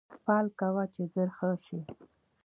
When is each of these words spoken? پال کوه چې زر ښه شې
پال 0.25 0.45
کوه 0.59 0.83
چې 0.93 1.03
زر 1.13 1.29
ښه 1.37 1.49
شې 1.65 1.79